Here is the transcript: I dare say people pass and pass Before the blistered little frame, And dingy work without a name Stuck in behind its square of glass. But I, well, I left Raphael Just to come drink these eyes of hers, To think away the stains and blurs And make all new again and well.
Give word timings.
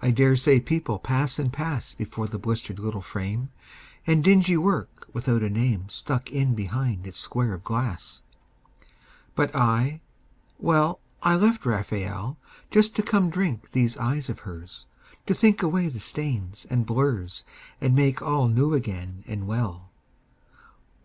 I 0.00 0.12
dare 0.12 0.36
say 0.36 0.60
people 0.60 1.00
pass 1.00 1.36
and 1.36 1.52
pass 1.52 1.92
Before 1.96 2.28
the 2.28 2.38
blistered 2.38 2.78
little 2.78 3.02
frame, 3.02 3.50
And 4.06 4.22
dingy 4.22 4.56
work 4.56 5.08
without 5.12 5.42
a 5.42 5.50
name 5.50 5.88
Stuck 5.88 6.30
in 6.30 6.54
behind 6.54 7.08
its 7.08 7.18
square 7.18 7.54
of 7.54 7.64
glass. 7.64 8.22
But 9.34 9.50
I, 9.56 10.00
well, 10.60 11.00
I 11.24 11.34
left 11.34 11.66
Raphael 11.66 12.38
Just 12.70 12.94
to 12.94 13.02
come 13.02 13.30
drink 13.30 13.72
these 13.72 13.96
eyes 13.96 14.30
of 14.30 14.38
hers, 14.46 14.86
To 15.26 15.34
think 15.34 15.60
away 15.60 15.88
the 15.88 15.98
stains 15.98 16.64
and 16.70 16.86
blurs 16.86 17.44
And 17.80 17.96
make 17.96 18.22
all 18.22 18.46
new 18.46 18.74
again 18.74 19.24
and 19.26 19.48
well. 19.48 19.90